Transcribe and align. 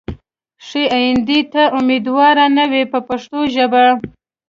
ښې 0.67 0.83
ایندې 0.97 1.39
ته 1.53 1.63
امیدوار 1.79 2.35
نه 2.57 2.65
وي 2.71 2.83
په 2.91 2.99
پښتو 3.07 3.39
ژبه. 3.55 3.83